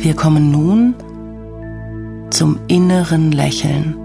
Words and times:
Wir 0.00 0.14
kommen 0.14 0.52
nun 0.52 0.94
zum 2.30 2.60
inneren 2.68 3.32
Lächeln. 3.32 3.96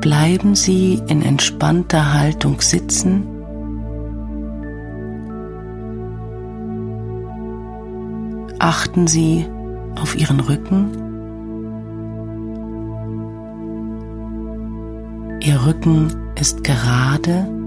Bleiben 0.00 0.54
Sie 0.54 1.02
in 1.08 1.20
entspannter 1.20 2.14
Haltung 2.14 2.62
sitzen. 2.62 3.26
Achten 8.58 9.06
Sie 9.06 9.46
auf 10.00 10.16
Ihren 10.16 10.40
Rücken. 10.40 10.90
Ihr 15.40 15.66
Rücken 15.66 16.10
ist 16.40 16.64
gerade. 16.64 17.61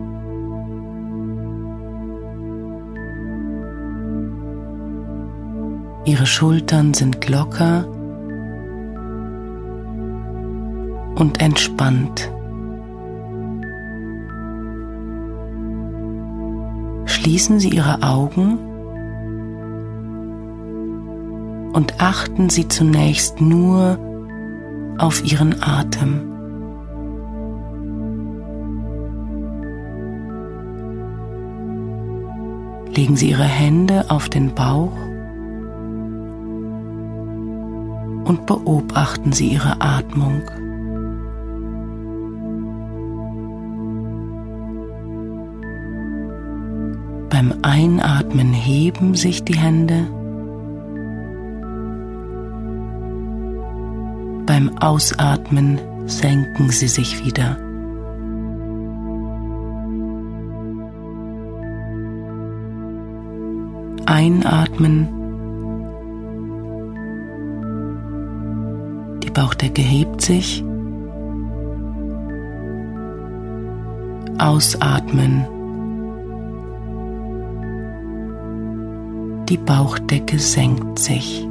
Ihre 6.06 6.28
Schultern 6.28 6.94
sind 6.94 7.28
locker 7.28 7.88
und 11.16 11.42
entspannt. 11.42 12.32
Schließen 17.06 17.60
Sie 17.60 17.70
Ihre 17.70 18.04
Augen 18.04 18.60
und 21.74 22.00
achten 22.00 22.50
Sie 22.50 22.68
zunächst 22.68 23.42
nur 23.42 23.98
auf 25.00 25.24
Ihren 25.24 25.56
Atem. 25.64 26.32
Legen 32.96 33.16
Sie 33.16 33.32
Ihre 33.32 33.44
Hände 33.44 34.06
auf 34.10 34.30
den 34.30 34.54
Bauch 34.54 34.92
und 38.26 38.46
beobachten 38.46 39.32
Sie 39.32 39.54
Ihre 39.54 39.80
Atmung. 39.80 40.42
Beim 47.30 47.54
Einatmen 47.62 48.54
heben 48.54 49.16
sich 49.16 49.44
die 49.44 49.58
Hände. 49.58 50.08
Beim 54.46 54.78
Ausatmen 54.78 55.80
senken 56.06 56.70
sie 56.70 56.88
sich 56.88 57.26
wieder. 57.26 57.58
Einatmen. 64.06 65.15
Bauchdecke 69.36 69.82
hebt 69.82 70.22
sich. 70.22 70.64
Ausatmen. 74.40 75.46
Die 79.50 79.58
Bauchdecke 79.58 80.40
senkt 80.40 81.00
sich. 81.00 81.46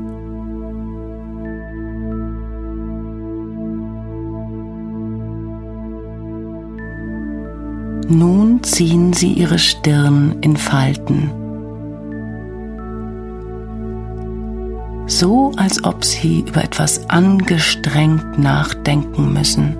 Nun 8.08 8.62
ziehen 8.62 9.12
Sie 9.12 9.34
Ihre 9.34 9.58
Stirn 9.58 10.36
in 10.40 10.56
Falten, 10.56 11.30
so 15.18 15.52
als 15.56 15.84
ob 15.84 16.04
Sie 16.04 16.40
über 16.40 16.64
etwas 16.64 17.08
angestrengt 17.08 18.38
nachdenken 18.38 19.32
müssen. 19.32 19.76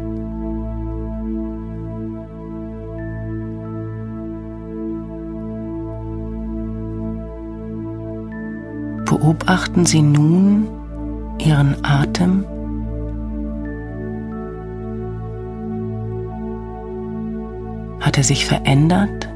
Beobachten 9.05 9.87
Sie 9.87 10.03
nun 10.03 10.69
Ihren 11.39 11.84
Atem. 11.84 12.44
Hat 18.00 18.17
er 18.19 18.25
sich 18.25 18.47
verändert? 18.47 19.34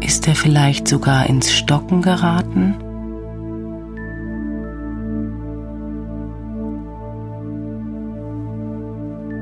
Ist 0.00 0.28
er 0.28 0.34
vielleicht 0.34 0.88
sogar 0.88 1.26
ins 1.26 1.52
Stocken 1.52 2.02
geraten? 2.02 2.76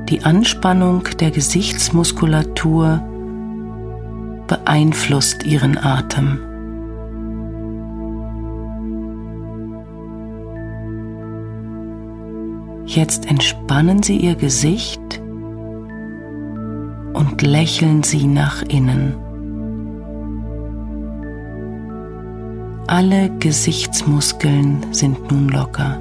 Die 0.09 0.23
Anspannung 0.23 1.03
der 1.19 1.31
Gesichtsmuskulatur 1.31 3.01
beeinflusst 4.47 5.45
ihren 5.45 5.77
Atem. 5.77 6.39
Jetzt 12.85 13.25
entspannen 13.29 14.03
Sie 14.03 14.17
Ihr 14.17 14.35
Gesicht 14.35 15.01
und 17.13 17.41
lächeln 17.41 18.03
Sie 18.03 18.27
nach 18.27 18.61
innen. 18.61 19.24
Alle 22.87 23.31
Gesichtsmuskeln 23.39 24.85
sind 24.93 25.31
nun 25.31 25.49
locker. 25.49 25.99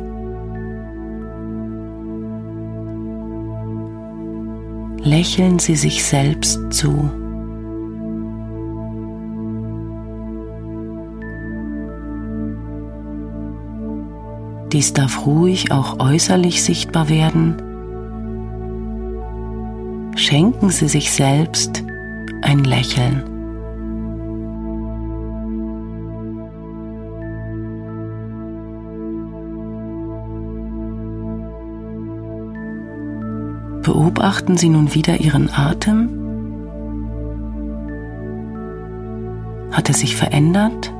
Lächeln 5.02 5.58
Sie 5.58 5.76
sich 5.76 6.04
selbst 6.04 6.60
zu. 6.70 7.10
Dies 14.70 14.92
darf 14.92 15.24
ruhig 15.24 15.72
auch 15.72 16.00
äußerlich 16.00 16.62
sichtbar 16.62 17.08
werden. 17.08 17.56
Schenken 20.16 20.68
Sie 20.68 20.88
sich 20.88 21.12
selbst 21.12 21.82
ein 22.42 22.64
Lächeln. 22.64 23.33
Beobachten 33.84 34.56
Sie 34.56 34.70
nun 34.70 34.94
wieder 34.94 35.20
Ihren 35.20 35.50
Atem. 35.52 36.08
Hat 39.72 39.90
er 39.90 39.94
sich 39.94 40.16
verändert? 40.16 40.90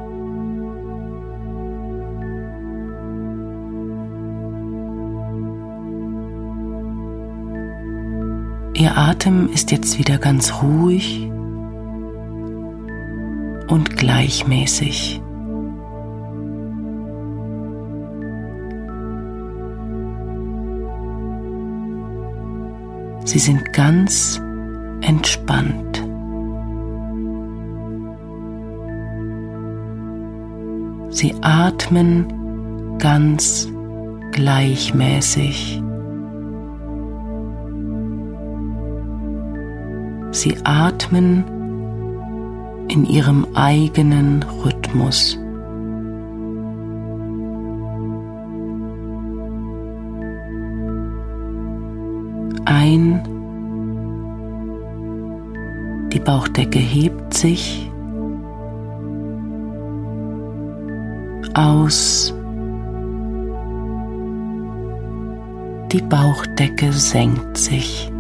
Ihr 8.75 8.99
Atem 8.99 9.49
ist 9.51 9.71
jetzt 9.71 9.99
wieder 9.99 10.19
ganz 10.19 10.63
ruhig 10.63 11.31
und 13.69 13.97
gleichmäßig. 13.97 15.24
Sie 23.35 23.41
sind 23.41 23.73
ganz 23.73 24.41
entspannt. 25.01 26.05
Sie 31.11 31.35
atmen 31.41 32.97
ganz 33.01 33.69
gleichmäßig. 34.31 35.83
Sie 40.31 40.57
atmen 40.63 41.43
in 42.87 43.05
ihrem 43.05 43.49
eigenen 43.57 44.45
Rhythmus. 44.65 45.44
Ein, 52.67 53.23
die 56.13 56.21
Bauchdecke 56.21 56.79
hebt 56.79 57.35
sich, 57.35 57.91
aus, 61.55 62.35
die 65.93 66.03
Bauchdecke 66.03 66.93
senkt 66.93 67.57
sich. 67.57 68.11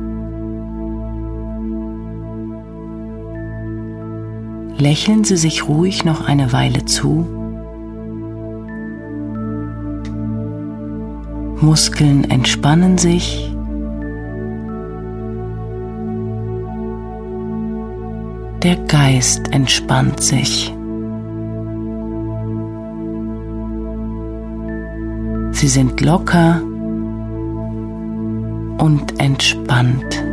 Lächeln 4.76 5.25
Sie 5.25 5.37
sich 5.37 5.69
ruhig 5.69 6.05
noch 6.05 6.26
eine 6.26 6.52
Weile 6.52 6.85
zu. 6.85 7.26
Muskeln 11.61 12.25
entspannen 12.25 12.99
sich. 12.99 13.54
Der 18.64 18.76
Geist 18.76 19.52
entspannt 19.52 20.22
sich. 20.22 20.75
Sie 25.50 25.69
sind 25.69 26.00
locker 26.00 26.62
und 28.78 29.20
entspannt. 29.20 30.24